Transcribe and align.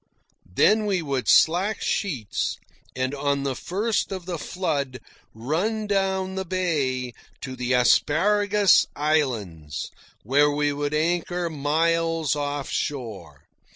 Then 0.51 0.87
we 0.87 1.03
would 1.03 1.27
slack 1.27 1.79
sheets, 1.79 2.57
and 2.95 3.13
on 3.13 3.43
the 3.43 3.53
first 3.53 4.11
of 4.11 4.25
the 4.25 4.39
flood 4.39 4.99
run 5.35 5.85
down 5.85 6.33
the 6.33 6.43
bay 6.43 7.13
to 7.41 7.55
the 7.55 7.73
Asparagus 7.73 8.87
Islands, 8.95 9.91
where 10.23 10.49
we 10.49 10.73
would 10.73 10.95
anchor 10.95 11.51
miles 11.51 12.35
off 12.35 12.67
shore. 12.71 13.43